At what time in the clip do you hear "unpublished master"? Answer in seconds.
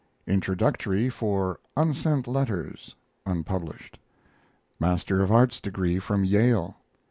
3.27-5.21